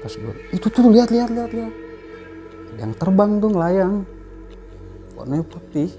[0.00, 1.74] pas gue itu tuh lihat lihat lihat lihat.
[2.80, 3.94] Yang terbang tuh ngelayang
[5.14, 5.90] warnanya putih.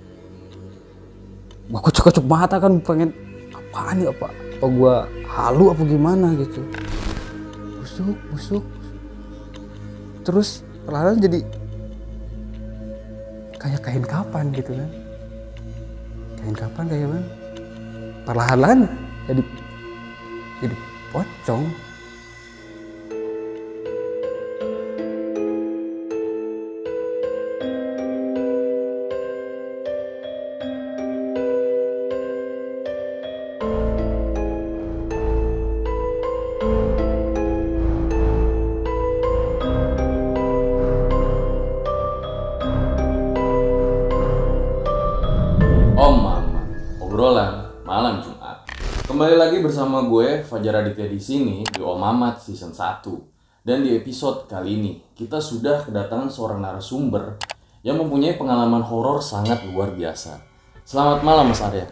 [1.69, 3.13] Gue kocok-kocok mata kan pengen
[3.53, 4.95] apaan nih apa apa gue
[5.29, 6.27] halu apa gimana?
[6.35, 6.61] Gitu.
[7.79, 8.65] Busuk busuk.
[10.25, 11.39] Terus perlahan jadi
[13.61, 14.89] kayak kain kapan gitu kan.
[16.41, 17.41] Kain kapan kayak mana
[18.25, 18.85] perlahan
[19.25, 19.41] jadi
[20.61, 20.75] jadi
[21.09, 21.63] pocong
[50.51, 53.63] Fajar Aditya di sini di Om Mamat season 1.
[53.63, 57.39] Dan di episode kali ini kita sudah kedatangan seorang narasumber
[57.87, 60.43] yang mempunyai pengalaman horor sangat luar biasa.
[60.83, 61.87] Selamat malam Mas Arya.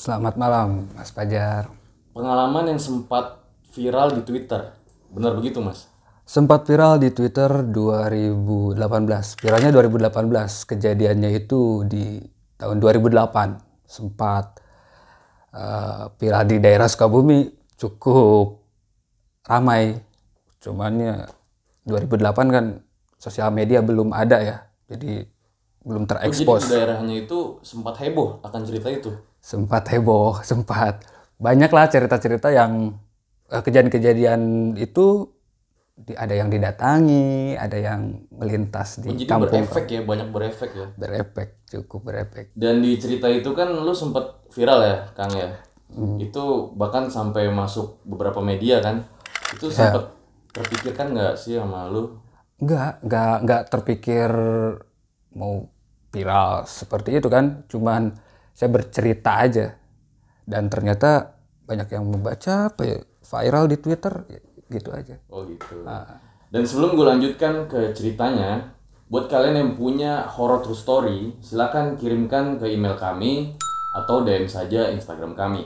[0.00, 1.68] selamat malam mas Fajar
[2.16, 3.40] Pengalaman yang sempat
[3.72, 4.76] viral di Twitter.
[5.12, 5.88] Benar begitu Mas?
[6.30, 8.78] sempat viral di Twitter 2018
[9.42, 10.14] viralnya 2018
[10.62, 12.22] kejadiannya itu di
[12.54, 14.62] tahun 2008 sempat
[15.50, 18.60] eh, viral di daerah Sukabumi cukup
[19.48, 20.00] ramai
[20.60, 21.14] cuman ya
[21.88, 22.64] 2008 kan
[23.16, 24.56] sosial media belum ada ya
[24.90, 25.24] jadi
[25.82, 29.10] belum Oh, jadi terekspos di daerahnya itu sempat heboh akan cerita itu.
[29.40, 30.94] sempat heboh sempat
[31.40, 32.72] banyak lah cerita-cerita yang
[33.48, 34.40] eh, kejadian-kejadian
[34.76, 35.32] itu
[36.16, 38.00] ada yang didatangi ada yang
[38.32, 40.86] melintas di Oh, jadi kampung berefek ya, banyak berefek ya.
[40.96, 45.48] berefek cukup berefek Dan di cerita itu kan lu sempet viral ya, Kang ya.
[46.18, 49.02] Itu bahkan sampai masuk beberapa media kan.
[49.54, 50.10] Itu sempet
[50.50, 52.20] terpikirkan nggak sih sama lu?
[52.60, 54.30] nggak nggak nggak terpikir
[55.32, 55.64] mau
[56.12, 58.12] viral seperti itu kan cuman
[58.52, 59.66] saya bercerita aja
[60.44, 65.86] dan ternyata banyak yang membaca apa ya viral di Twitter ya, gitu aja Oh gitu.
[66.50, 68.74] Dan sebelum gue lanjutkan ke ceritanya,
[69.06, 73.54] buat kalian yang punya horror true story, silakan kirimkan ke email kami
[73.94, 75.62] atau DM saja Instagram kami.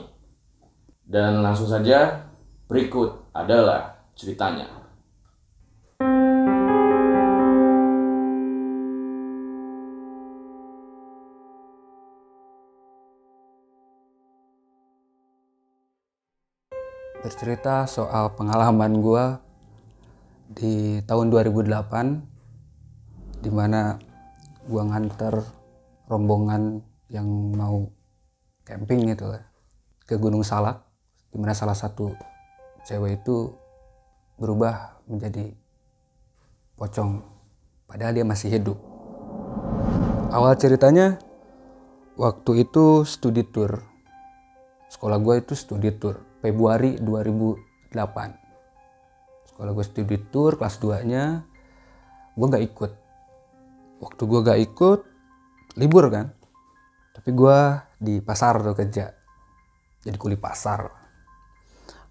[1.05, 2.25] Dan langsung saja,
[2.65, 4.65] berikut adalah ceritanya.
[17.25, 19.41] bercerita soal pengalaman gua
[20.45, 23.97] di tahun 2008 di mana
[24.69, 25.41] gua nganter
[26.05, 27.25] rombongan yang
[27.57, 27.89] mau
[28.61, 29.41] camping gitu lah
[30.05, 30.85] ke Gunung Salak
[31.35, 32.15] di mana salah satu
[32.87, 33.51] cewek itu
[34.39, 35.51] berubah menjadi
[36.79, 37.19] pocong
[37.91, 38.79] padahal dia masih hidup.
[40.31, 41.19] Awal ceritanya
[42.15, 43.83] waktu itu studi tour.
[44.87, 47.91] Sekolah gue itu studi tour Februari 2008
[49.51, 51.43] sekolah gue studi tour kelas 2 nya
[52.31, 52.91] gue nggak ikut.
[53.99, 54.99] Waktu gue nggak ikut
[55.83, 56.31] libur kan.
[57.11, 57.59] Tapi gue
[57.99, 59.11] di pasar tuh kerja
[60.05, 61.04] jadi kuli pasar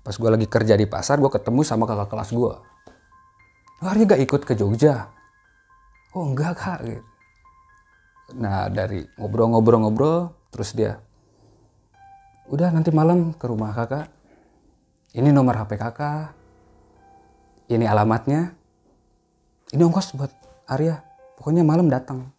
[0.04, 2.54] pas gue lagi kerja di pasar gue ketemu sama kakak kelas gue
[3.84, 5.12] hari gak ikut ke Jogja?
[6.16, 6.80] Oh enggak kak.
[8.38, 10.96] Nah dari ngobrol-ngobrol-ngobrol terus dia
[12.48, 14.08] udah nanti malam ke rumah kakak.
[15.14, 16.32] Ini nomor HP kakak.
[17.68, 18.56] Ini alamatnya.
[19.74, 20.32] Ini ongkos buat
[20.70, 21.02] Arya.
[21.36, 22.30] Pokoknya malam datang.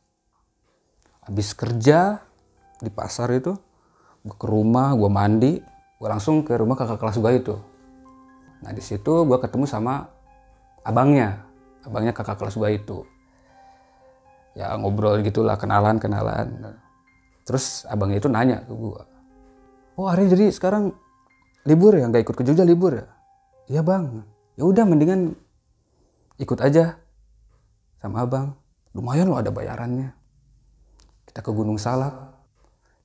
[1.26, 2.22] Habis kerja
[2.80, 3.53] di pasar itu
[4.26, 5.53] ke rumah gue mandi
[6.05, 7.55] gue langsung ke rumah kakak kelas gue itu.
[8.61, 10.05] Nah di situ gue ketemu sama
[10.85, 11.41] abangnya
[11.81, 12.97] abangnya kakak kelas gue itu.
[14.53, 16.77] Ya ngobrol gitulah kenalan kenalan.
[17.41, 19.01] Terus abangnya itu nanya ke gue
[19.97, 20.93] oh Ari jadi sekarang
[21.66, 22.05] libur ya?
[22.05, 23.09] Nggak ikut ke Jogja libur ya?
[23.66, 24.22] Iya bang.
[24.61, 25.33] Ya udah mendingan
[26.37, 27.01] ikut aja
[27.97, 28.53] sama abang.
[28.93, 30.13] Lumayan loh ada bayarannya.
[31.25, 32.13] Kita ke Gunung Salak.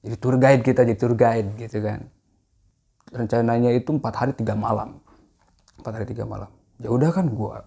[0.04, 2.19] Jadi tour guide kita jadi tour guide gitu kan
[3.10, 4.98] rencananya itu empat hari tiga malam.
[5.82, 6.50] Empat hari tiga malam.
[6.80, 7.66] Ya udah kan gua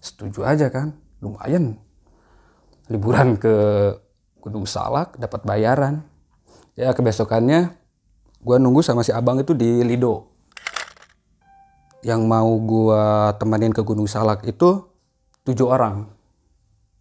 [0.00, 0.96] setuju aja kan.
[1.20, 1.76] Lumayan.
[2.88, 3.54] Liburan ke
[4.40, 6.02] Gunung Salak dapat bayaran.
[6.78, 7.76] Ya kebesokannya
[8.40, 10.30] gua nunggu sama si abang itu di Lido.
[12.00, 14.88] Yang mau gua temenin ke Gunung Salak itu
[15.44, 16.08] tujuh orang.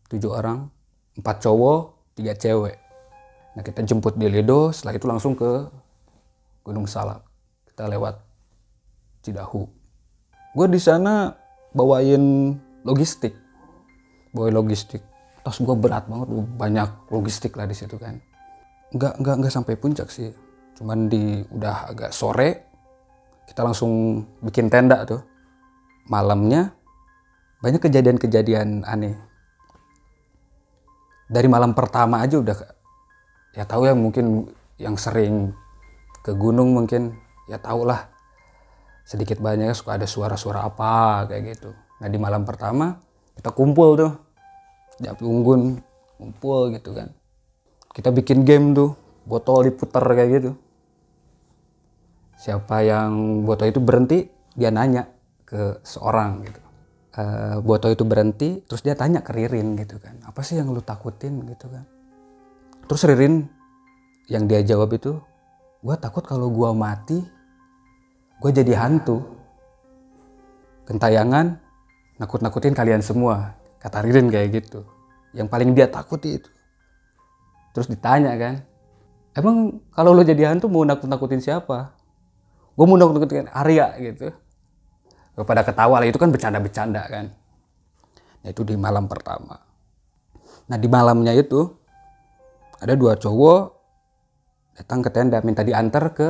[0.10, 0.68] Tujuh orang
[1.16, 1.82] empat cowok
[2.18, 2.76] tiga cewek.
[3.56, 5.70] Nah kita jemput di Lido setelah itu langsung ke
[6.66, 7.29] Gunung Salak
[7.80, 8.20] kita lewat
[9.24, 9.64] Cidahu.
[10.52, 11.32] Gue di sana
[11.72, 12.52] bawain
[12.84, 13.32] logistik.
[14.36, 15.00] Bawain logistik.
[15.48, 16.28] Tas gue berat banget
[16.60, 18.20] banyak logistik lah di situ kan.
[18.92, 20.28] Nggak nggak nggak sampai puncak sih.
[20.76, 22.68] Cuman di udah agak sore
[23.48, 25.24] kita langsung bikin tenda tuh.
[26.12, 26.76] Malamnya
[27.64, 29.16] banyak kejadian-kejadian aneh.
[31.32, 32.60] Dari malam pertama aja udah
[33.56, 35.56] ya tahu ya mungkin yang sering
[36.28, 38.08] ke gunung mungkin ya tau lah
[39.10, 41.74] sedikit banyak suka ada suara-suara apa kayak gitu.
[41.74, 43.02] Nah di malam pertama
[43.34, 44.14] kita kumpul tuh.
[45.02, 45.82] Di api unggun
[46.22, 47.10] kumpul gitu kan.
[47.90, 48.94] Kita bikin game tuh
[49.26, 50.52] botol diputar kayak gitu.
[52.38, 55.10] Siapa yang botol itu berhenti dia nanya
[55.42, 56.62] ke seorang gitu.
[57.20, 60.22] Uh, Boto itu berhenti terus dia tanya ke Ririn gitu kan.
[60.30, 61.42] Apa sih yang lu takutin?
[61.50, 61.84] gitu kan.
[62.86, 63.50] Terus Ririn
[64.30, 65.18] yang dia jawab itu
[65.82, 67.39] gue takut kalau gue mati
[68.40, 69.24] gue jadi hantu.
[70.90, 71.62] Gentayangan
[72.18, 74.88] nakut-nakutin kalian semua kata Ririn kayak gitu.
[75.38, 76.50] Yang paling dia takuti itu.
[77.76, 78.66] Terus ditanya kan
[79.38, 81.94] emang kalau lo jadi hantu mau nakut-nakutin siapa?
[82.74, 84.34] Gue mau nakut-nakutin Arya gitu.
[85.40, 87.32] Pada ketawa lah itu kan bercanda-bercanda kan.
[88.44, 89.56] Nah, itu di malam pertama.
[90.70, 91.66] Nah di malamnya itu
[92.80, 93.62] ada dua cowok
[94.80, 96.28] datang ke tenda minta diantar ke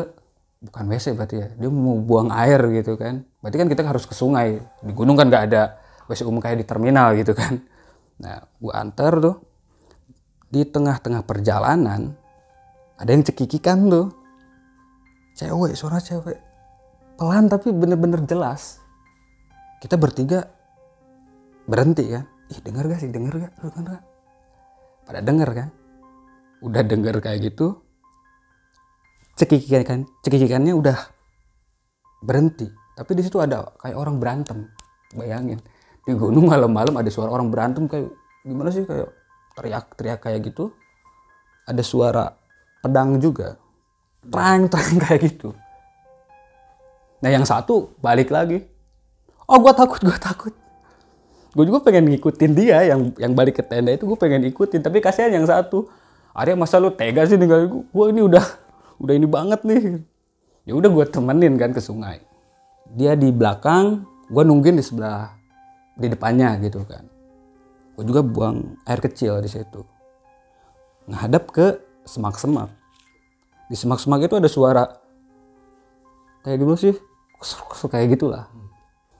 [0.59, 3.23] bukan WC berarti ya dia mau buang air gitu kan.
[3.39, 5.79] Berarti kan kita harus ke sungai di gunung kan nggak ada
[6.11, 7.63] WC umum kayak di terminal gitu kan.
[8.19, 9.35] Nah gua antar tuh
[10.50, 12.11] di tengah-tengah perjalanan
[13.00, 14.07] ada yang cekikikan tuh.
[15.39, 16.35] Cewek suara cewek.
[17.15, 18.83] Pelan tapi bener-bener jelas.
[19.79, 20.44] Kita bertiga
[21.63, 22.27] berhenti kan.
[22.51, 23.07] Ih denger gak sih?
[23.07, 23.53] Denger gak?
[23.63, 24.03] Denger gak
[25.09, 25.69] pada denger kan?
[26.61, 27.81] Udah denger kayak gitu
[29.39, 31.00] cekikikan kan cekikikannya udah
[32.19, 32.68] berhenti.
[33.00, 34.68] Tapi di situ ada kayak orang berantem.
[35.15, 35.57] Bayangin
[36.03, 38.12] di gunung malam-malam ada suara orang berantem kayak
[38.44, 39.07] gimana sih kayak
[39.56, 40.75] teriak-teriak kayak gitu.
[41.63, 42.36] Ada suara
[42.83, 43.56] pedang juga.
[44.27, 45.56] Terang terang kayak gitu.
[47.24, 48.68] Nah yang satu balik lagi.
[49.47, 50.53] Oh gue takut gue takut.
[51.56, 55.00] Gue juga pengen ngikutin dia yang yang balik ke tenda itu gue pengen ikutin tapi
[55.00, 55.88] kasihan yang satu.
[56.35, 58.69] Arya masa lu tega sih tinggal gue gue ini udah
[58.99, 60.03] udah ini banget nih.
[60.67, 62.21] Ya udah gue temenin kan ke sungai.
[62.93, 65.33] Dia di belakang gue nungguin di sebelah
[65.97, 67.07] di depannya gitu kan.
[67.95, 69.81] Gue juga buang air kecil di situ.
[71.09, 72.69] Ngadap ke semak-semak.
[73.71, 74.83] Di semak-semak itu ada suara
[76.45, 76.95] kayak gimana sih?
[77.89, 78.45] Kayak gitulah.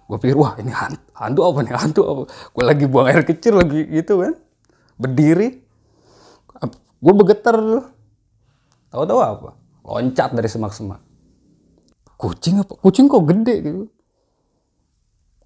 [0.10, 1.74] Gue pikir wah ini hantu, hantu apa nih?
[1.74, 2.22] Hantu apa?
[2.30, 4.34] Gue lagi buang air kecil lagi gitu kan.
[5.00, 5.66] Berdiri.
[7.00, 7.56] Gue begetar
[8.92, 11.02] tahu-tahu apa loncat dari semak-semak.
[12.20, 12.74] Kucing apa?
[12.76, 13.84] Kucing kok gede gitu.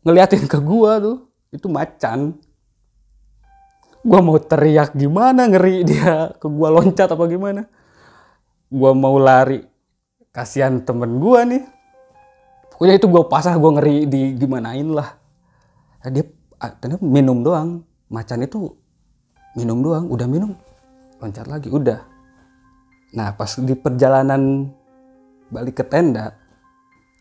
[0.04, 1.18] Ngeliatin ke gue tuh
[1.54, 2.34] itu macan.
[4.04, 6.34] Gue mau teriak gimana ngeri dia.
[6.42, 7.70] Ke gue loncat apa gimana?
[8.74, 9.62] Gue mau lari.
[10.34, 11.64] Kasihan temen gue nih.
[12.74, 15.14] Pokoknya itu gue pasah gue ngeri di gimanain lah.
[16.04, 16.26] Nah, dia
[16.82, 17.86] ternyata minum doang.
[18.10, 18.74] Macan itu
[19.54, 20.58] minum doang udah minum.
[21.22, 22.13] Loncat lagi udah
[23.14, 24.74] nah pas di perjalanan
[25.54, 26.34] balik ke tenda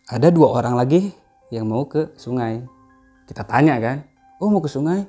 [0.08, 1.12] ada dua orang lagi
[1.52, 2.64] yang mau ke sungai.
[3.28, 4.02] Kita tanya kan
[4.40, 5.04] oh mau ke sungai?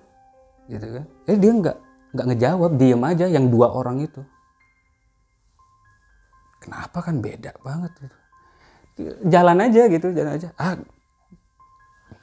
[0.67, 1.05] Gitu kan.
[1.25, 1.77] Eh dia nggak
[2.13, 4.21] nggak ngejawab diem aja yang dua orang itu.
[6.61, 8.17] Kenapa kan beda banget gitu.
[9.27, 10.49] Jalan aja gitu jalan aja.
[10.59, 10.77] Ah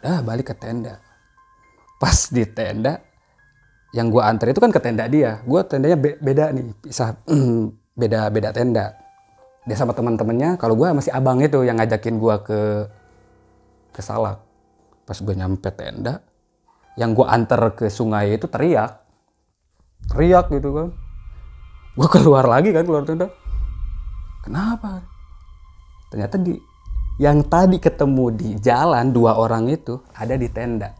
[0.00, 1.00] udah balik ke tenda.
[2.00, 3.02] Pas di tenda
[3.90, 5.42] yang gue antar itu kan ke tenda dia.
[5.44, 7.18] Gue tendanya be beda nih bisa
[8.00, 8.96] beda beda tenda.
[9.68, 12.60] Dia sama teman-temannya kalau gue masih abang itu yang ngajakin gue ke
[13.92, 14.40] ke salak.
[15.04, 16.24] Pas gue nyampe tenda
[16.96, 19.04] yang gue antar ke sungai itu teriak.
[20.08, 20.88] Teriak gitu kan.
[21.92, 23.28] Gue keluar lagi kan keluar tenda.
[24.40, 25.04] Kenapa?
[26.08, 26.56] Ternyata di
[27.20, 30.96] yang tadi ketemu di jalan dua orang itu ada di tenda.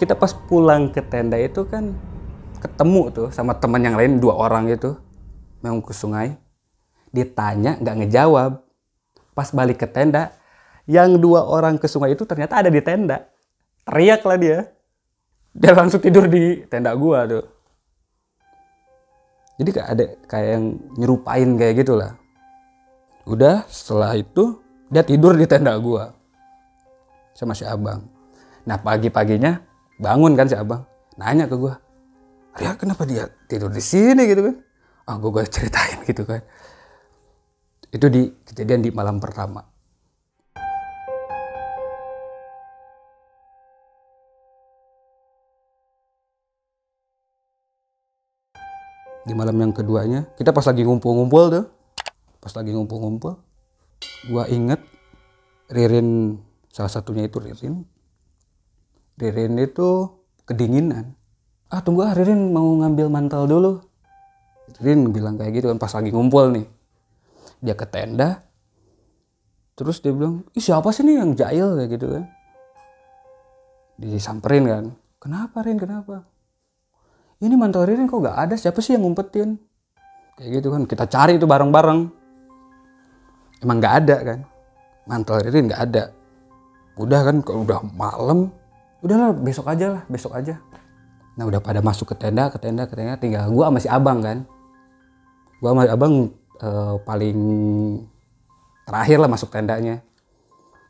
[0.00, 1.92] Kita pas pulang ke tenda itu kan
[2.56, 4.96] ketemu tuh sama teman yang lain dua orang itu
[5.60, 6.36] mau ke sungai
[7.10, 8.52] ditanya nggak ngejawab.
[9.32, 10.34] Pas balik ke tenda
[10.84, 13.30] yang dua orang ke sungai itu ternyata ada di tenda.
[13.86, 14.58] Teriak lah dia.
[15.50, 17.46] Dia langsung tidur di tenda gua tuh.
[19.60, 20.64] Jadi kayak ada kayak yang
[20.96, 22.16] nyerupain kayak gitulah
[23.28, 24.56] udah setelah itu
[24.88, 26.16] dia tidur di tenda gua.
[27.36, 28.04] Sama si abang.
[28.66, 29.60] Nah pagi-paginya
[30.00, 30.82] bangun kan si abang.
[31.20, 31.76] Nanya ke gua
[32.56, 34.26] Ria kenapa dia tidur di sini?
[34.26, 34.56] gitu kan
[35.10, 36.38] ah gue gue ceritain gitu kan.
[37.90, 39.66] Itu di kejadian di malam pertama.
[49.26, 51.66] Di malam yang keduanya kita pas lagi ngumpul-ngumpul tuh
[52.40, 53.36] pas lagi ngumpul-ngumpul
[54.32, 54.80] gue inget
[55.70, 56.40] Ririn
[56.70, 57.86] salah satunya itu Ririn.
[59.18, 61.14] Ririn itu kedinginan.
[61.70, 63.89] Ah tunggu ah Ririn mau ngambil mantel dulu.
[64.78, 66.66] Ririn bilang kayak gitu kan pas lagi ngumpul nih.
[67.60, 68.46] Dia ke tenda
[69.74, 71.74] terus dia bilang ih siapa sih nih yang jahil?
[71.80, 72.24] Kayak gitu kan.
[74.00, 74.84] Disamperin kan
[75.20, 75.76] kenapa Rin?
[75.80, 76.24] Kenapa?
[77.40, 78.54] Ini mantel Ririn kok gak ada?
[78.56, 79.56] Siapa sih yang ngumpetin?
[80.36, 82.00] Kayak gitu kan kita cari itu bareng-bareng.
[83.64, 84.38] Emang gak ada kan
[85.08, 86.12] mantel Ririn gak ada.
[87.00, 88.52] Udah kan kalau udah malam.
[89.00, 90.60] Udahlah besok aja lah besok aja.
[91.40, 94.20] Nah udah pada masuk ke tenda ke tenda ke tenda tinggal gua sama si abang
[94.20, 94.44] kan
[95.60, 96.14] gua sama abang
[96.58, 97.38] eh, paling
[98.88, 100.00] terakhir lah masuk tendanya.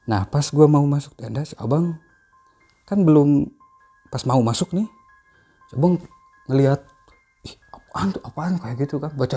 [0.07, 1.99] Nah pas gua mau masuk tenda si abang
[2.87, 3.50] kan belum
[4.11, 4.87] pas mau masuk nih
[5.71, 5.99] si abang
[6.47, 6.81] ngelihat
[7.47, 8.57] ih apaan tuh apaan?
[8.62, 9.37] Kayak gitu kan baca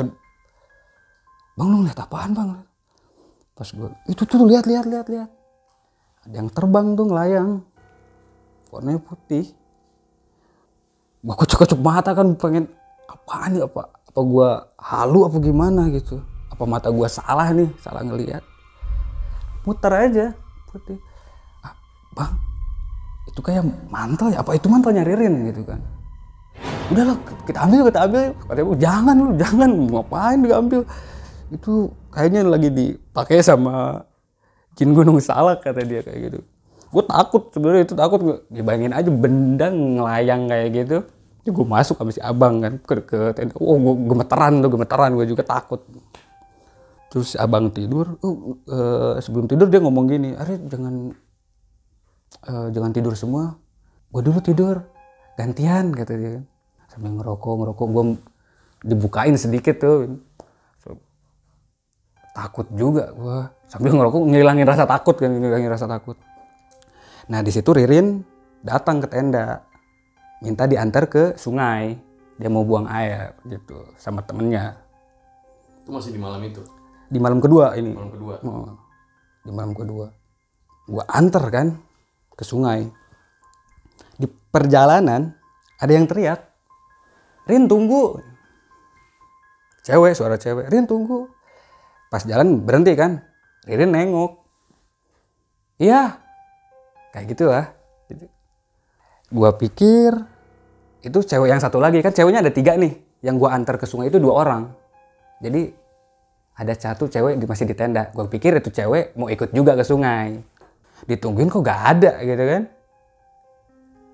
[1.54, 2.50] bang lu lihat apaan bang?
[3.58, 5.30] Pas gua itu tuh lihat lihat lihat lihat.
[6.24, 7.50] Ada yang terbang tuh ngelayang
[8.70, 9.50] warnanya putih.
[11.25, 12.70] Gua kocok-kocok mata kan pengen
[13.10, 16.22] apaan nih apa apa gua halu apa gimana gitu?
[16.53, 17.65] Apa mata gua salah nih?
[17.82, 18.46] Salah ngelihat
[19.65, 20.25] muter aja.
[20.70, 21.01] Putih.
[21.65, 21.74] Ah,
[22.13, 22.34] bang
[23.34, 24.46] itu kayak mantel ya?
[24.46, 25.82] Apa itu mantelnya Ririn gitu kan?
[26.93, 27.17] Udahlah
[27.50, 29.70] kita ambil kita ambil katanya "Oh, jangan lu jangan.
[29.89, 30.82] Ngapain diambil
[31.50, 31.74] itu
[32.13, 34.05] kayaknya lagi dipakai sama
[34.77, 36.39] jin gunung salak kata dia kayak gitu.
[36.93, 38.20] Gue takut sebenarnya itu takut.
[38.22, 40.98] Gue dibayangin aja benda ngelayang kayak gitu
[41.43, 45.12] itu gue masuk sama si abang kan ke, ke tenda oh gue gemeteran tuh gemeteran
[45.12, 45.83] gue juga takut.
[47.12, 51.12] Terus si abang tidur oh, eh, sebelum tidur dia ngomong gini Ari jangan
[52.47, 53.59] eh, jangan tidur semua.
[54.07, 54.88] Gue dulu tidur
[55.35, 56.39] gantian kata dia.
[56.88, 58.03] Sambil ngerokok ngerokok gue
[58.88, 60.23] dibukain sedikit tuh.
[62.31, 66.15] Takut juga gue sambil ngerokok ngilangin rasa takut kan ngilangin rasa takut.
[67.27, 68.23] Nah di situ Ririn
[68.63, 69.73] datang ke tenda
[70.43, 71.95] minta diantar ke sungai.
[72.35, 74.75] Dia mau buang air gitu sama temennya.
[75.81, 76.62] Itu masih di malam itu.
[77.13, 77.93] di malam kedua ini.
[77.93, 78.35] Malam kedua.
[78.41, 78.73] Oh,
[79.45, 80.05] di malam kedua.
[80.89, 81.77] Gua antar kan
[82.33, 82.89] ke sungai.
[84.17, 85.31] Di perjalanan
[85.77, 86.41] ada yang teriak
[87.43, 88.23] Rin tunggu.
[89.83, 91.27] Cewek suara cewek Rin tunggu.
[92.07, 93.19] Pas jalan berhenti kan
[93.67, 94.41] Ririn nengok.
[95.77, 96.17] Iya.
[97.13, 97.65] Kayak gitu lah.
[98.09, 98.25] Gitu.
[99.33, 100.33] gua pikir
[101.03, 102.00] itu cewek yang satu lagi.
[102.00, 102.95] Kan ceweknya ada tiga nih.
[103.19, 104.72] Yang gua antar ke sungai itu dua orang.
[105.43, 105.67] Jadi
[106.55, 108.07] ada satu cewek di- masih di tenda.
[108.15, 110.39] Gua pikir itu cewek mau ikut juga ke sungai.
[111.03, 112.63] Ditungguin kok gak ada gitu kan?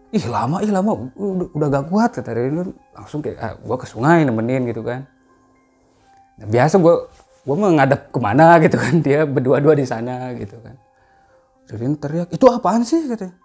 [0.09, 0.91] Ih lama ih lama.
[1.13, 5.05] Udah, udah gak kuat kata Ririn langsung kayak ah, gua ke sungai nemenin gitu kan.
[6.41, 7.05] Nah, biasa gua
[7.45, 8.93] mau ngadep ke mana gitu kan.
[9.05, 10.73] Dia berdua-dua di sana gitu kan.
[11.69, 13.05] Ririn teriak itu apaan sih?
[13.05, 13.37] katanya.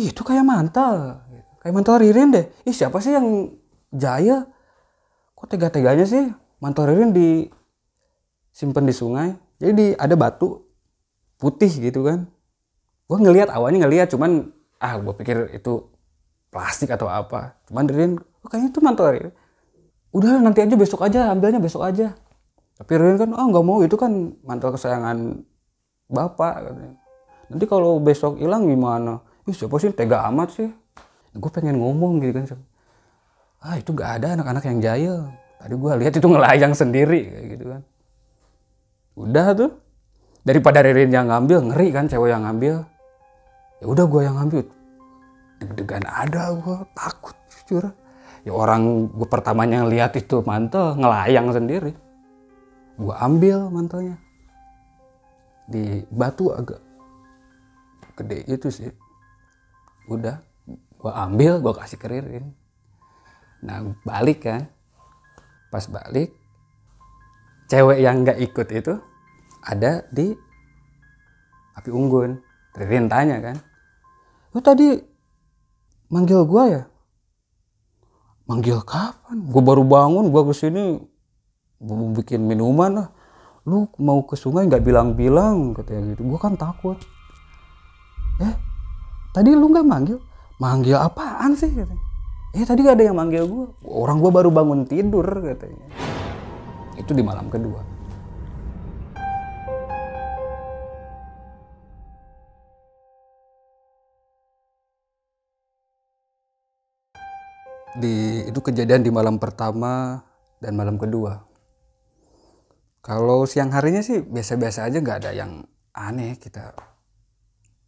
[0.00, 1.20] Ih, itu kayak mantel
[1.66, 2.46] kayak mantel Ririn deh.
[2.62, 3.50] Ih siapa sih yang
[3.90, 4.46] jaya?
[5.34, 6.30] Kok tega-teganya sih?
[6.62, 7.50] Mantel Ririn di
[8.54, 9.34] simpen di sungai.
[9.58, 10.62] Jadi di, ada batu
[11.42, 12.30] putih gitu kan.
[13.10, 15.90] Gue ngelihat awalnya ngelihat cuman ah gue pikir itu
[16.54, 17.58] plastik atau apa.
[17.66, 19.34] Cuman Ririn oh, kayaknya itu mantel Ririn.
[20.14, 22.14] Udah nanti aja besok aja ambilnya besok aja.
[22.78, 25.42] Tapi Ririn kan ah nggak mau itu kan mantel kesayangan
[26.06, 26.62] bapak
[27.50, 29.18] nanti kalau besok hilang gimana?
[29.50, 30.70] Ih, siapa sih tega amat sih
[31.36, 32.58] gue pengen ngomong gitu kan
[33.66, 35.16] ah itu gak ada anak-anak yang jahil.
[35.56, 37.82] Tadi gue lihat itu ngelayang sendiri kayak gitu kan.
[39.16, 39.72] Udah tuh.
[40.46, 42.86] Daripada Ririn yang ngambil ngeri kan cewek yang ngambil.
[43.82, 44.62] Ya udah gue yang ngambil.
[45.58, 47.90] Deg-degan ada gue takut jujur.
[48.46, 51.90] Ya orang gue pertamanya lihat itu mantel ngelayang sendiri.
[52.94, 54.14] Gue ambil mantelnya.
[55.66, 56.78] Di batu agak
[58.14, 58.92] gede itu sih.
[60.06, 60.38] Udah
[61.06, 62.50] gue ambil gue kasih ke Ririn.
[63.62, 64.66] Nah balik kan?
[65.70, 66.34] Pas balik
[67.70, 68.94] cewek yang nggak ikut itu
[69.62, 70.34] ada di
[71.78, 72.42] api unggun.
[72.74, 73.56] Ririn tanya kan
[74.52, 74.98] lu tadi
[76.08, 76.82] manggil gua ya?
[78.48, 79.48] Manggil kapan?
[79.52, 80.96] Gua baru bangun gua ke sini
[81.80, 83.08] mau bikin minuman lah.
[83.68, 86.24] Lu mau ke sungai nggak bilang-bilang katanya gitu.
[86.24, 86.96] Gua kan takut.
[88.40, 88.54] Eh
[89.36, 90.20] tadi lu nggak manggil
[90.56, 91.68] manggil apaan sih?
[91.72, 92.04] katanya.
[92.56, 93.66] Eh tadi gak ada yang manggil gua.
[93.84, 95.86] Orang gua baru bangun tidur katanya.
[96.96, 97.84] Itu di malam kedua.
[107.96, 110.20] Di itu kejadian di malam pertama
[110.60, 111.44] dan malam kedua.
[113.00, 115.64] Kalau siang harinya sih biasa-biasa aja nggak ada yang
[115.96, 116.76] aneh kita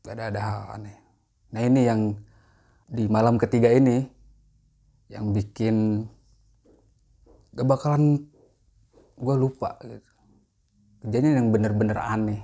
[0.05, 0.97] nggak ada ada hal aneh.
[1.53, 2.28] Nah ini yang
[2.89, 4.01] di malam ketiga ini
[5.13, 6.09] yang bikin
[7.53, 8.25] gak bakalan
[9.21, 10.11] gue lupa gitu.
[11.05, 12.41] Kejadian yang bener-bener aneh.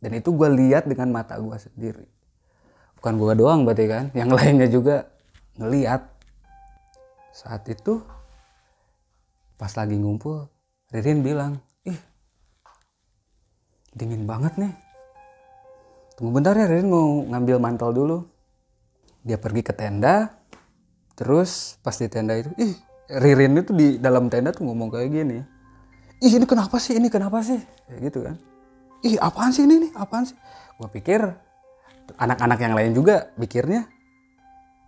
[0.00, 2.08] Dan itu gue lihat dengan mata gue sendiri.
[2.98, 5.12] Bukan gue doang berarti kan yang lainnya juga
[5.60, 6.08] ngeliat.
[7.32, 8.00] Saat itu
[9.60, 10.48] pas lagi ngumpul
[10.92, 12.00] Ririn bilang ih
[13.92, 14.72] dingin banget nih.
[16.16, 18.31] Tunggu bentar ya Ririn mau ngambil mantel dulu
[19.22, 20.34] dia pergi ke tenda
[21.14, 22.74] terus pas di tenda itu ih
[23.12, 25.44] Ririn itu di dalam tenda tuh ngomong kayak gini.
[26.22, 26.96] Ih ini kenapa sih?
[26.96, 27.60] Ini kenapa sih?
[27.84, 28.36] Kayak gitu kan.
[29.04, 29.84] Ih apaan sih ini?
[29.84, 30.38] Nih apaan sih?
[30.80, 31.20] Gue pikir
[32.16, 33.88] anak-anak yang lain juga pikirnya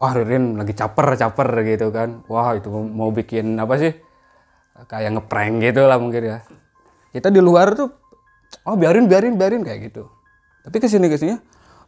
[0.00, 2.24] wah Ririn lagi caper caper gitu kan.
[2.30, 3.92] Wah itu mau bikin apa sih?
[4.88, 6.38] Kayak ngeprank gitu lah mungkin ya.
[7.12, 7.92] Kita di luar tuh
[8.64, 10.08] oh biarin biarin biarin kayak gitu.
[10.64, 11.36] Tapi ke sini ke sini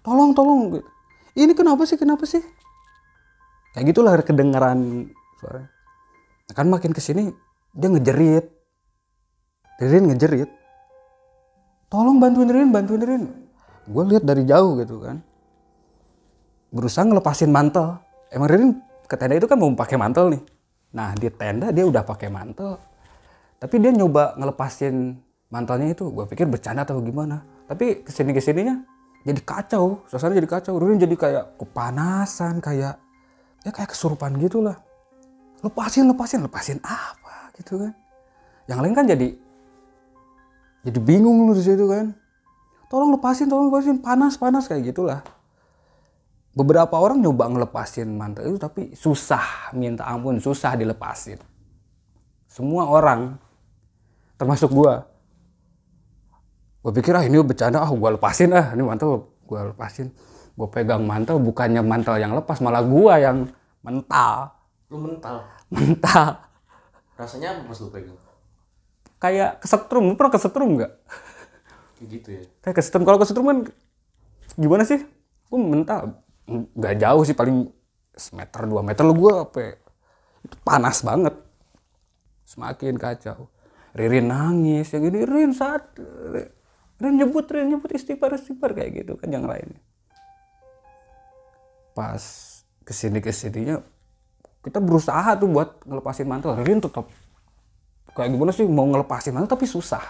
[0.04, 0.88] tolong tolong gitu.
[1.36, 2.00] Ini kenapa sih?
[2.00, 2.40] Kenapa sih?
[3.76, 5.68] Kayak gitulah kedengaran suara.
[6.56, 7.28] Kan makin ke sini
[7.76, 8.48] dia ngejerit.
[9.76, 10.48] Ririn ngejerit.
[11.92, 13.24] Tolong bantuin Ririn bantuin Ririn.
[13.84, 15.20] Gue lihat dari jauh gitu kan.
[16.72, 18.00] Berusaha ngelepasin mantel.
[18.32, 18.70] Emang Ririn
[19.04, 20.42] ke tenda itu kan mau pakai mantel nih.
[20.96, 22.80] Nah di tenda dia udah pakai mantel.
[23.60, 25.20] Tapi dia nyoba ngelepasin
[25.52, 26.08] mantelnya itu.
[26.08, 27.44] Gue pikir bercanda atau gimana.
[27.68, 28.95] Tapi ke sini ke sininya
[29.26, 30.78] jadi kacau suasana jadi kacau.
[30.78, 32.94] Ririn jadi kayak kepanasan kayak
[33.66, 34.78] ya kayak kesurupan gitu lah
[35.66, 37.92] lepasin lepasin lepasin apa gitu kan.
[38.70, 39.28] Yang lain kan jadi
[40.86, 42.14] jadi bingung lu di situ kan.
[42.86, 45.26] Tolong lepasin tolong lepasin panas panas kayak gitulah.
[46.56, 51.42] Beberapa orang nyoba ngelepasin mantel itu tapi susah minta ampun susah dilepasin.
[52.46, 53.36] Semua orang
[54.38, 55.04] termasuk gua
[56.86, 58.70] gua pikir ah ini bercanda ah gua lepasin ah.
[58.70, 60.14] Ini mantel gua lepasin.
[60.54, 63.50] Gua pegang mantel bukannya mantel yang lepas malah gua yang
[63.82, 64.54] mental.
[64.86, 65.42] Lu mental.
[65.74, 66.46] mental.
[67.18, 68.14] Rasanya apa pas lu pegang?
[69.16, 70.92] kayak kesetrum lu pernah kesetrum nggak?
[71.96, 72.42] Kayak gitu ya.
[72.62, 73.02] kayak kesetrum.
[73.08, 73.58] Kalau kesetrum kan
[74.54, 75.00] gimana sih?
[75.48, 76.20] Gue mental.
[76.46, 77.72] Nggak jauh sih paling
[78.14, 79.02] semeter dua meter.
[79.02, 79.72] Lu gue apa ya?
[80.46, 81.34] itu panas banget.
[82.46, 83.50] Semakin kacau.
[83.96, 85.96] Ririn nangis yang ini Ririn saat
[86.96, 89.80] Ririn nyebut Ririn nyebut istighfar istighfar kayak gitu kan yang lainnya
[91.96, 92.20] pas
[92.84, 93.80] ke sini ke sininya
[94.66, 96.58] kita berusaha tuh buat ngelepasin mantel.
[96.58, 97.06] Ririn tetap
[98.18, 100.02] kayak gimana sih mau ngelepasin mantel tapi susah.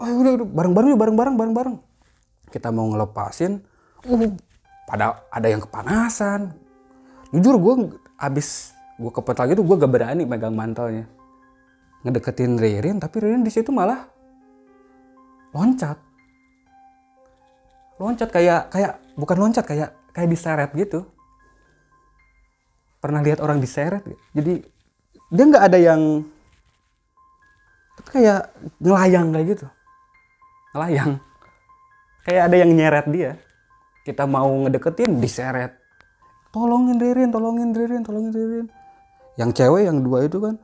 [0.00, 1.76] Oh udah udah bareng-bareng yuk bareng-bareng bareng-bareng.
[2.48, 3.60] Kita mau ngelepasin
[4.08, 4.32] uh
[4.88, 6.56] pada ada yang kepanasan.
[7.28, 7.74] Jujur gue
[8.16, 11.04] abis gue kepet lagi tuh gue gak berani megang mantelnya.
[12.08, 14.08] Ngedeketin Ririn tapi Ririn di situ malah
[15.52, 15.96] loncat.
[17.98, 21.06] Loncat kayak kayak bukan loncat kayak kayak diseret gitu.
[22.98, 24.20] Pernah lihat orang diseret gak?
[24.34, 24.58] jadi
[25.30, 26.26] dia nggak ada yang
[27.98, 28.40] tapi kayak
[28.78, 29.66] ngelayang kayak gitu.
[30.74, 31.12] Ngelayang.
[32.26, 33.32] Kayak ada yang nyeret dia.
[34.06, 35.74] Kita mau ngedeketin diseret.
[36.54, 38.66] Tolongin Ririn tolongin Ririn tolongin Ririn.
[39.38, 40.54] Yang cewek yang dua itu kan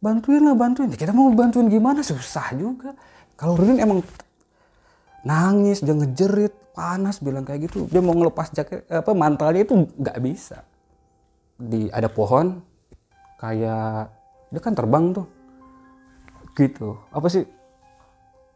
[0.00, 0.88] bantuin lah bantuin.
[0.92, 2.00] Kita mau bantuin gimana?
[2.00, 2.96] Susah juga
[3.40, 4.04] kalau Ririn emang
[5.24, 10.20] nangis dia ngejerit panas bilang kayak gitu dia mau ngelepas jaket apa mantelnya itu nggak
[10.20, 10.60] bisa.
[11.56, 12.60] Di ada pohon
[13.40, 14.12] kayak
[14.52, 15.26] dia kan terbang tuh.
[16.52, 17.00] Gitu.
[17.08, 17.48] Apa sih?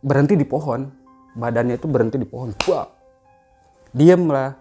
[0.04, 0.84] Berhenti di pohon.
[1.32, 2.52] Badannya itu berhenti di pohon.
[2.68, 2.84] Wah.
[3.96, 4.52] Diem lah.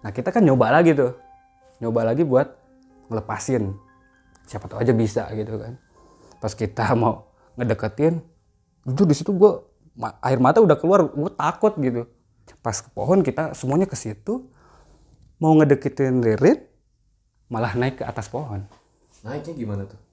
[0.00, 1.12] Nah kita kan nyoba lagi tuh.
[1.84, 2.48] Nyoba lagi buat
[3.12, 3.76] ngelepasin.
[4.48, 5.76] Siapa tahu aja bisa gitu kan.
[6.40, 7.28] Pas kita mau
[7.60, 8.33] ngedeketin
[8.84, 9.52] jujur di situ gue
[10.20, 12.08] air mata udah keluar gue takut gitu.
[12.60, 14.48] Pas ke pohon kita semuanya ke situ
[15.40, 16.60] mau ngedeketin Ririn
[17.48, 18.64] malah naik ke atas pohon.
[19.24, 20.04] Naiknya gimana tuh?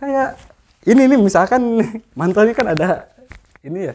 [0.00, 0.40] kayak
[0.88, 1.60] ini nih misalkan
[2.18, 2.88] mantelnya kan ada
[3.60, 3.94] ini ya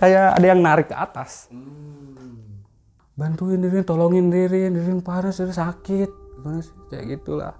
[0.00, 1.52] kayak ada yang narik ke atas.
[1.52, 2.64] Hmm.
[3.12, 6.10] bantuin Ririn tolongin Ririn Ririn panas Ririn sakit.
[6.40, 6.72] Gimana sih?
[6.88, 7.54] Kayak gitulah.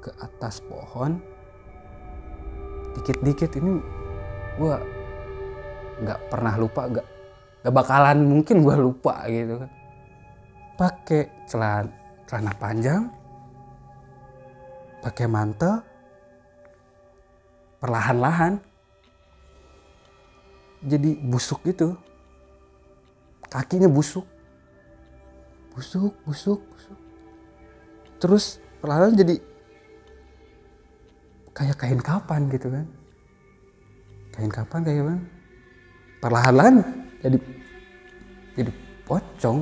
[0.00, 1.18] Ke atas pohon
[2.94, 3.99] dikit-dikit ini
[4.58, 4.80] gua
[6.00, 7.06] nggak pernah lupa nggak
[7.60, 9.70] nggak bakalan mungkin gua lupa gitu kan.
[10.80, 11.92] Pakai celana
[12.24, 13.02] celana panjang
[15.00, 15.80] pakai mantel
[17.80, 18.60] perlahan-lahan.
[20.80, 21.96] Jadi busuk gitu.
[23.48, 24.24] Kakinya busuk.
[25.76, 26.98] Busuk busuk busuk.
[28.20, 29.36] Terus perlahan jadi
[31.52, 32.86] kayak kain kapan gitu kan
[34.34, 35.22] kain kapan kayak gimana?
[36.20, 36.74] Perlahan-lahan
[37.24, 37.38] jadi
[38.54, 38.72] jadi
[39.08, 39.58] pocong.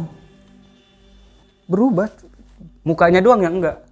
[1.68, 2.08] Berubah.
[2.82, 3.84] Mukanya doang yang enggak.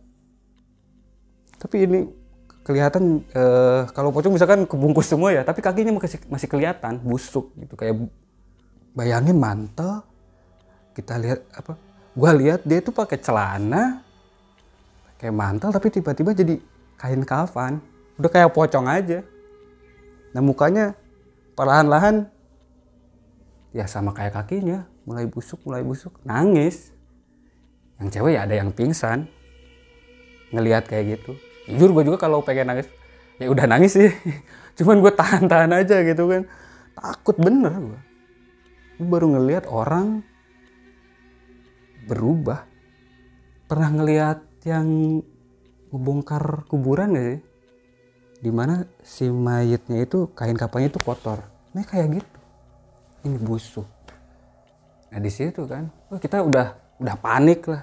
[1.60, 2.00] Tapi ini
[2.64, 7.76] kelihatan eh, kalau pocong misalkan kebungkus semua ya tapi kakinya masih masih kelihatan busuk gitu.
[7.76, 8.08] Kayak
[8.96, 10.02] bayangin mantel.
[10.96, 11.76] Kita lihat apa
[12.16, 14.00] gua lihat dia tuh pakai celana
[15.20, 16.56] kayak mantel tapi tiba-tiba jadi
[16.96, 17.78] kain kafan.
[18.16, 19.20] Udah kayak pocong aja
[20.36, 20.92] nah mukanya
[21.56, 22.28] perlahan-lahan
[23.72, 26.92] ya sama kayak kakinya mulai busuk mulai busuk nangis.
[27.96, 29.32] Yang cewek ya ada yang pingsan
[30.52, 31.32] ngelihat kayak gitu.
[31.72, 32.84] Jujur gue juga kalau pengen nangis
[33.40, 34.12] ya udah nangis sih.
[34.76, 36.44] Cuman gue tahan-tahan aja gitu kan.
[36.92, 38.00] Takut bener gue
[39.00, 40.20] gue baru ngelihat orang
[42.04, 42.68] berubah.
[43.72, 45.20] Pernah ngelihat yang
[45.88, 47.40] ngebongkar kuburan gak sih
[48.40, 51.40] di mana si mayatnya itu kain kapannya itu kotor.
[51.72, 52.38] Nah kayak gitu.
[53.26, 53.88] Ini busuk.
[55.12, 57.82] Nah di situ kan oh, kita udah udah panik lah.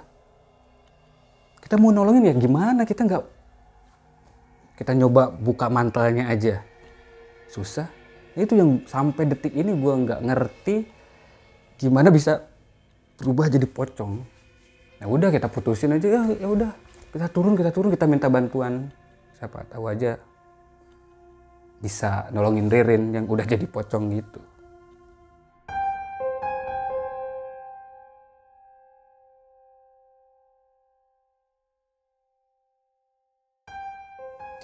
[1.64, 2.86] Kita mau nolongin ya gimana?
[2.86, 3.24] Kita nggak
[4.78, 6.62] kita nyoba buka mantelnya aja.
[7.50, 7.90] Susah.
[8.34, 10.76] Itu yang sampai detik ini gua nggak ngerti
[11.78, 12.46] gimana bisa
[13.18, 14.22] berubah jadi pocong.
[15.02, 16.08] Ya udah kita putusin aja.
[16.08, 16.72] Ya ya udah.
[17.14, 18.90] Kita turun kita turun kita minta bantuan.
[19.38, 20.18] Siapa tahu aja
[21.84, 24.40] bisa nolongin Ririn yang udah jadi pocong gitu.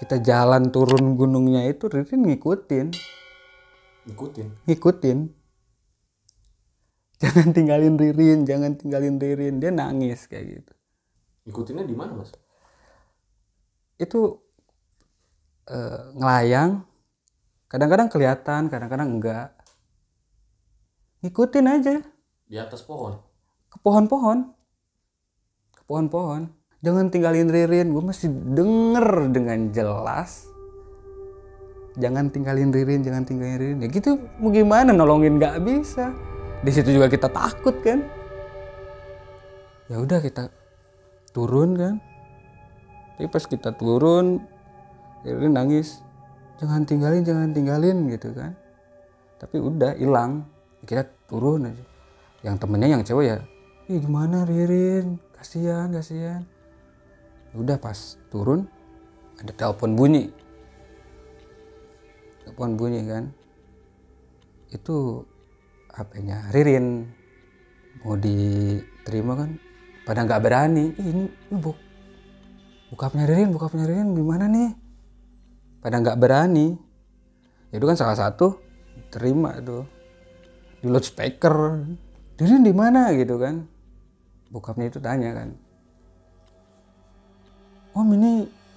[0.00, 2.86] Kita jalan turun gunungnya itu Ririn ngikutin.
[4.08, 4.48] Ikutin.
[4.64, 5.18] ngikutin.
[7.20, 9.60] Jangan tinggalin Ririn jangan tinggalin Ririn.
[9.60, 10.72] Dia nangis kayak gitu.
[11.44, 12.32] Ikutinnya di mana mas?
[14.00, 14.40] itu
[15.68, 16.88] eh, ngelayang
[17.70, 19.54] kadang-kadang kelihatan kadang-kadang enggak.
[21.22, 21.96] Ngikutin aja.
[22.50, 23.22] Di atas pohon.
[23.70, 24.50] ke pohon-pohon.
[25.70, 26.50] Ke pohon-pohon.
[26.82, 30.50] Jangan tinggalin Ririn gue masih denger dengan jelas.
[32.00, 33.78] Jangan tinggalin Ririn jangan tinggalin Ririn.
[33.84, 35.38] Ya gitu mau gimana nolongin?
[35.38, 36.10] Nggak bisa.
[36.66, 38.02] Di situ juga kita takut kan?
[39.86, 40.50] Ya udah kita
[41.30, 41.94] turun kan?
[43.14, 44.42] Tapi pas kita turun
[45.22, 46.00] Ririn nangis
[46.60, 48.52] jangan tinggalin jangan tinggalin gitu kan.
[49.40, 50.44] Tapi udah hilang.
[50.84, 51.84] Kita turun aja.
[52.44, 53.40] Yang temennya yang cewek ya
[53.90, 55.18] ih gimana Ririn?
[55.34, 56.46] Kasihan kasihan.
[57.58, 58.70] Udah pas turun
[59.42, 60.30] ada telepon bunyi.
[62.46, 63.24] Telepon bunyi kan.
[64.70, 65.26] Itu
[65.90, 67.10] HP-nya Ririn.
[68.06, 69.58] Mau diterima kan?
[70.06, 70.94] Pada nggak berani.
[70.94, 71.74] Ini, ini buk
[72.94, 74.74] bukapnya Ririn bukapnya Ririn gimana nih
[75.80, 76.76] pada nggak berani.
[77.72, 78.60] Ya itu kan salah satu
[79.10, 79.84] terima tuh
[80.80, 81.84] di loudspeaker
[82.40, 83.12] Ririn di mana?
[83.12, 83.68] Gitu kan.
[84.48, 85.48] Bokapnya itu tanya kan.
[87.92, 88.32] Om ini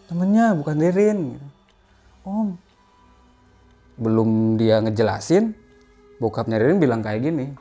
[0.10, 1.48] temennya bukan Ririn gitu.
[2.28, 2.50] om.
[3.96, 5.54] Belum dia ngejelasin
[6.20, 7.56] bokapnya Ririn bilang kayak gini.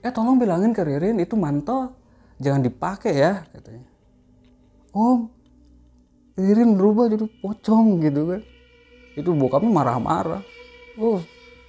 [0.00, 1.92] Eh tolong bilangin ke Ririn itu mantel.
[2.40, 3.88] Jangan dipakai ya katanya.
[4.96, 5.28] Om
[6.40, 8.42] Ririn berubah jadi pocong gitu kan
[9.16, 10.44] itu bokapnya marah-marah.
[11.00, 11.18] Oh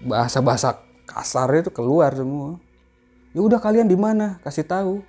[0.04, 0.78] bahasa-bahasa
[1.10, 2.62] kasar itu keluar semua.
[3.34, 4.38] Ya udah kalian di mana?
[4.42, 5.02] Kasih tahu.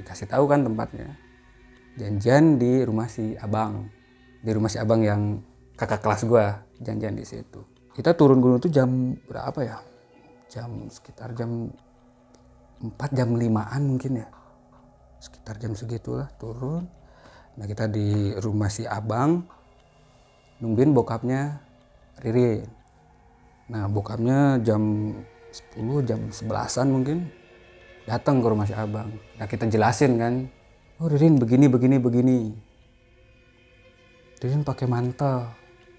[0.00, 1.16] Dikasih tahu kan tempatnya.
[2.00, 3.88] Janjian di rumah si abang.
[4.40, 5.40] Di rumah si abang yang
[5.76, 7.60] kakak kelas gua janjian di situ.
[7.92, 8.88] Kita turun gunung itu jam
[9.28, 9.78] berapa ya?
[10.48, 11.68] Jam sekitar jam
[12.80, 14.28] 4 jam 5an mungkin ya.
[15.20, 16.88] Sekitar jam segitulah turun.
[17.52, 19.44] Nah kita di rumah si abang
[20.62, 21.58] nungguin bokapnya
[22.22, 22.62] Ririn.
[23.66, 25.10] Nah bokapnya jam
[25.74, 27.18] 10 jam 11an mungkin
[28.06, 29.10] datang ke rumah si abang.
[29.42, 30.46] Nah kita jelasin kan
[31.02, 32.38] oh Ririn begini begini begini.
[34.38, 35.50] Ririn pakai mantel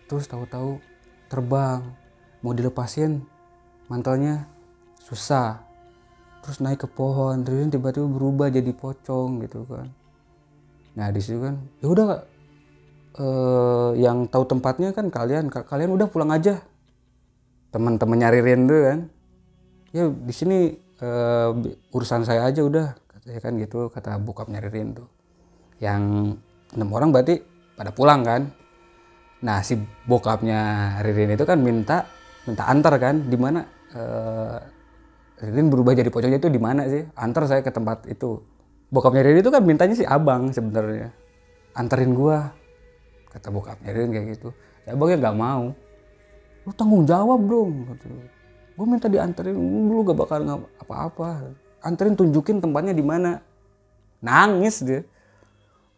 [0.08, 0.80] terus tahu-tahu
[1.28, 1.84] terbang.
[2.39, 3.19] Mau dilepasin
[3.91, 4.47] mantelnya
[5.04, 5.60] susah.
[6.39, 9.91] Terus naik ke pohon Ririn tiba-tiba berubah jadi pocong gitu kan.
[10.95, 12.33] Nah di situ kan ya udah
[13.17, 15.49] eh, yang tahu tempatnya kan kalian.
[15.49, 16.62] Ka- kalian udah pulang aja.
[17.73, 18.99] Teman-temannya Ririn tuh kan.
[19.93, 21.49] Ya di sini eh,
[21.93, 25.08] urusan saya aja udah katanya kan gitu kata bokapnya Ririn tuh
[25.80, 26.34] yang
[26.73, 27.39] enam orang berarti
[27.78, 28.49] pada pulang kan.
[29.43, 29.76] Nah si
[30.08, 32.08] bokapnya Ririn itu kan minta
[32.47, 33.62] minta antar kan di mana
[33.93, 34.58] eh,
[35.43, 37.04] Ririn berubah jadi pocongnya itu di mana sih?
[37.19, 38.39] Antar saya ke tempat itu.
[38.93, 41.12] Bokapnya Ririn itu kan mintanya si abang sebenarnya.
[41.76, 42.54] Anterin gua
[43.34, 44.50] kata bokapnya Ririn kayak gitu.
[44.86, 45.63] Saya abangnya nggak mau.
[46.63, 47.72] Lu tanggung jawab dong
[48.74, 50.41] gue minta dianterin lu gak bakal
[50.82, 51.54] apa-apa.
[51.84, 53.43] Anterin tunjukin tempatnya di mana.
[54.24, 55.04] Nangis dia.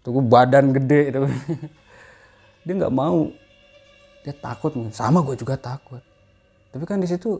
[0.02, 1.19] Tuh gue badan gede itu
[2.65, 3.30] dia nggak mau.
[4.26, 6.02] Dia takut sama gue juga takut.
[6.74, 7.38] Tapi kan di situ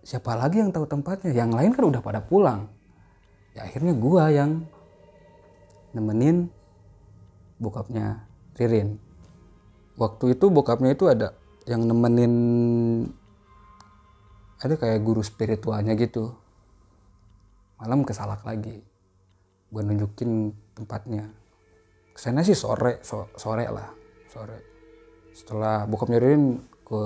[0.00, 1.30] siapa lagi yang tahu tempatnya?
[1.32, 2.66] Yang lain kan udah pada pulang.
[3.52, 4.50] Ya akhirnya gue yang
[5.94, 6.50] nemenin
[7.60, 8.98] bokapnya Ririn.
[9.94, 11.34] Waktu itu bokapnya itu ada
[11.66, 12.34] yang nemenin
[14.62, 16.34] ada kayak guru spiritualnya gitu.
[17.78, 18.80] Malam kesalak lagi.
[19.70, 21.30] Gue nunjukin tempatnya.
[22.14, 23.90] Ke sana sih sore so, sore lah
[24.30, 24.58] sore.
[25.34, 27.00] Setelah bokapnya Ririn ke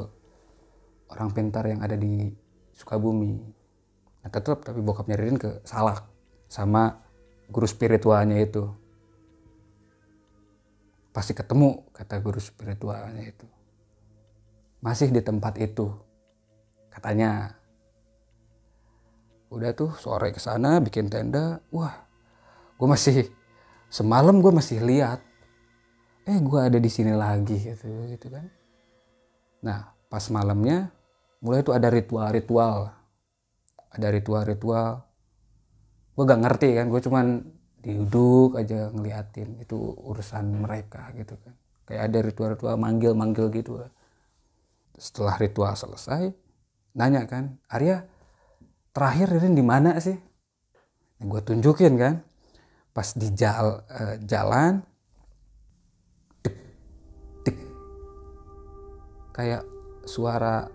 [1.08, 2.28] orang pintar yang ada di
[2.76, 3.34] Sukabumi.
[4.22, 6.04] Nah tetap tapi bokapnya Ririn ke Salak
[6.46, 7.00] sama
[7.48, 8.68] guru spiritualnya itu
[11.18, 13.42] pasti ketemu kata guru spiritualnya itu.
[14.78, 15.90] Masih di tempat itu
[16.94, 17.58] katanya.
[19.50, 21.58] Udah tuh sore ke sana bikin tenda.
[21.74, 22.06] Wah
[22.78, 23.34] gue masih
[23.90, 25.18] semalam gue masih lihat.
[26.22, 28.46] Eh gue ada di sini lagi gitu gitu kan.
[29.66, 30.94] Nah pas malamnya
[31.42, 32.94] mulai tuh ada ritual-ritual.
[33.90, 35.02] Ada ritual-ritual.
[36.14, 37.26] Gue gak ngerti kan gue cuman
[37.78, 41.54] duduk aja ngeliatin itu urusan mereka gitu kan.
[41.88, 43.80] Kayak ada ritual-ritual manggil-manggil gitu
[44.98, 46.34] setelah ritual selesai
[46.98, 48.02] nanya kan Arya
[48.90, 50.18] terakhir Ririn di mana sih?
[51.18, 52.14] Nah, gue tunjukin kan
[52.90, 54.82] pas di jal, uh, jalan
[56.42, 56.56] dik,
[57.46, 57.58] dik,
[59.30, 59.62] kayak
[60.02, 60.66] suara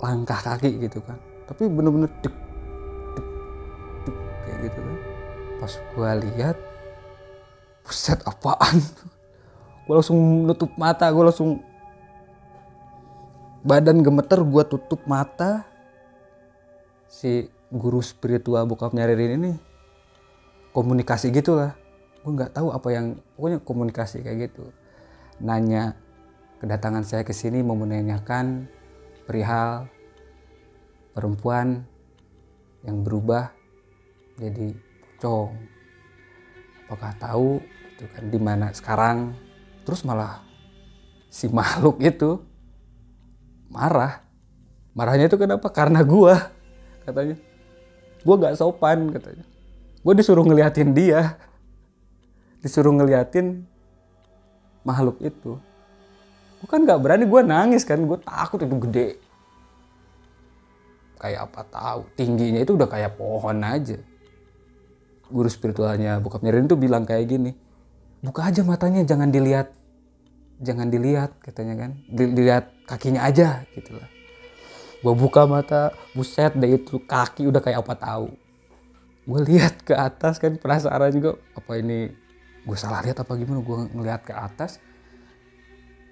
[0.00, 1.20] langkah kaki gitu kan.
[1.44, 2.32] Tapi bener-bener dik,
[3.12, 3.28] dik,
[4.08, 4.95] dik, kayak gitu kan
[5.56, 6.56] pas gue lihat
[7.86, 8.78] buset apaan?
[9.86, 11.62] Gue langsung nutup mata gue langsung
[13.62, 15.62] badan gemeter gue tutup mata.
[17.06, 19.52] Si guru spiritual bokapnya Ririn ini
[20.76, 21.72] komunikasi gitu lah
[22.26, 23.06] gue nggak tahu apa yang
[23.38, 24.74] pokoknya komunikasi kayak gitu.
[25.38, 25.94] Nanya
[26.58, 28.66] kedatangan saya ke sini mau menanyakan
[29.30, 29.86] perihal
[31.14, 31.86] perempuan
[32.82, 33.54] yang berubah
[34.42, 34.74] jadi
[35.16, 35.56] pocong
[36.84, 37.50] apakah tahu
[37.96, 39.32] itu kan di mana sekarang?
[39.88, 40.44] Terus malah
[41.32, 42.44] si makhluk itu
[43.72, 44.20] marah.
[44.92, 45.72] Marahnya itu kenapa?
[45.72, 46.52] Karena gua
[47.08, 47.40] katanya.
[48.20, 49.48] Gua nggak sopan katanya.
[50.04, 51.40] Gue disuruh ngeliatin dia.
[52.60, 53.64] Disuruh ngeliatin
[54.84, 55.56] makhluk itu.
[56.60, 57.98] Gue kan nggak berani gue nangis kan.
[58.04, 59.08] Gue takut itu gede.
[61.18, 62.00] Kayak apa tahu?
[62.14, 63.98] Tingginya itu udah kayak pohon aja
[65.30, 67.52] guru spiritualnya bokap Rin tuh bilang kayak gini
[68.22, 69.76] buka aja matanya jangan dilihat
[70.60, 71.90] jangan dilihat katanya kan.
[72.08, 74.08] Dilihat kakinya aja gitu lah.
[75.04, 78.28] Gue buka mata buset deh itu kaki udah kayak apa tahu.
[79.26, 82.10] Gue lihat ke atas kan penasaran juga apa ini
[82.66, 83.60] gue salah lihat apa gimana?
[83.60, 84.80] Gue ngeliat ke atas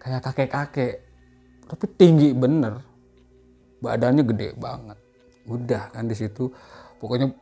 [0.05, 0.95] kayak kakek-kakek
[1.65, 2.85] tapi tinggi bener.
[3.81, 4.99] Badannya gede banget.
[5.49, 6.53] Udah kan di situ
[7.01, 7.33] pokoknya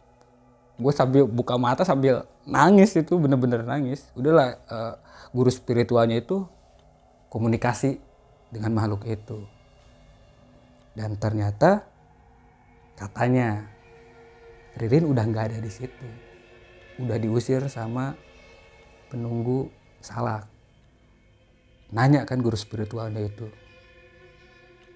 [0.81, 4.09] gue sambil buka mata sambil nangis itu bener-bener nangis.
[4.17, 4.95] Udahlah uh,
[5.31, 6.45] guru spiritualnya itu
[7.29, 8.01] komunikasi
[8.49, 9.45] dengan makhluk itu.
[10.93, 11.89] Dan ternyata
[12.97, 13.69] katanya
[14.77, 16.09] Ririn udah nggak ada di situ.
[17.01, 18.17] Udah diusir sama
[19.13, 19.69] penunggu
[20.01, 20.49] salak.
[21.93, 23.49] Nanya kan guru spiritualnya itu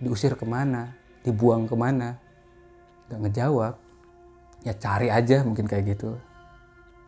[0.00, 0.96] diusir ke mana?
[1.24, 2.16] Dibuang ke mana?
[3.08, 3.74] Nggak ngejawab
[4.62, 6.16] ya cari aja mungkin kayak gitu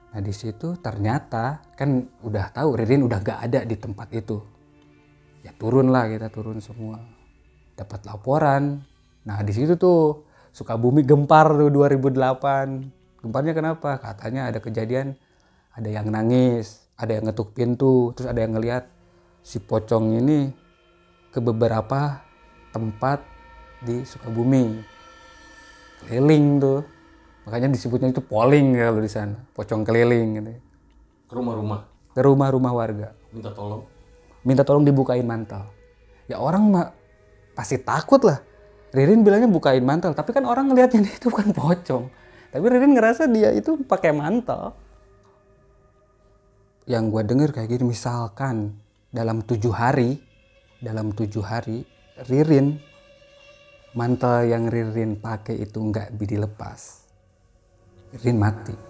[0.09, 4.41] nah di situ ternyata kan udah tahu Ririn udah gak ada di tempat itu
[5.45, 6.99] ya turun lah kita turun semua
[7.77, 8.83] dapat laporan
[9.29, 13.23] nah di situ tuh Sukabumi gempar tuh 2008.
[13.23, 13.95] Gemparnya kenapa?
[14.03, 15.15] Katanya ada kejadian
[15.71, 18.91] ada yang nangis, ada yang ngetuk pintu, terus ada yang ngelihat
[19.47, 20.51] si pocong ini
[21.31, 22.27] ke beberapa
[22.75, 23.23] tempat
[23.87, 24.83] di Sukabumi.
[26.03, 26.83] Keliling tuh.
[27.49, 30.53] Makanya disebutnya itu polling kalau di sana, pocong keliling gitu.
[31.25, 31.81] Ke rumah-rumah.
[32.13, 33.09] Ke rumah-rumah warga.
[33.33, 33.89] Minta tolong.
[34.45, 35.65] Minta tolong dibukain mantel.
[36.29, 36.93] Ya orang mah
[37.57, 38.45] pasti takut lah
[38.89, 42.09] Ririn bilangnya bukain mantel, tapi kan orang ngeliatnya itu bukan pocong.
[42.49, 44.73] Tapi Ririn ngerasa dia itu pakai mantel.
[46.89, 48.81] Yang gue denger kayak gini, misalkan
[49.13, 50.17] dalam tujuh hari,
[50.81, 51.85] dalam tujuh hari,
[52.33, 52.81] Ririn
[53.93, 57.08] mantel yang Ririn pakai itu nggak dilepas.
[58.13, 58.88] Ririn mati.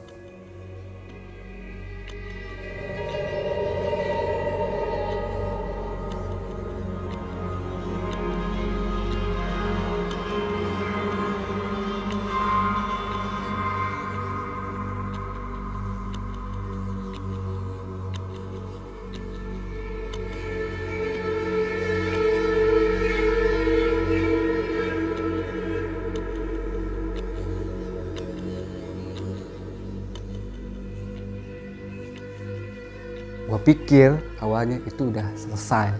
[33.68, 35.92] Pikir awalnya itu udah selesai.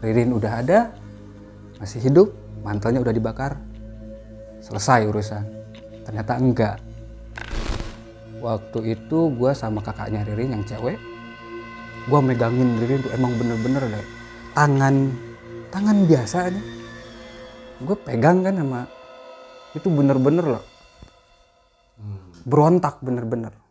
[0.00, 0.88] Ririn udah ada
[1.76, 2.32] masih hidup
[2.64, 3.60] mantelnya udah dibakar.
[4.64, 5.44] Selesai urusan.
[6.08, 6.80] Ternyata enggak.
[8.40, 10.96] Waktu itu gue sama kakaknya Ririn yang cewek
[12.04, 14.06] gue megangin Ririn tuh emang bener-bener deh.
[14.56, 15.12] Tangan
[15.68, 16.62] tangan biasa aja.
[17.84, 18.88] Gue pegang kan sama
[19.76, 20.64] itu bener-bener loh.
[22.48, 23.63] Berontak bener-bener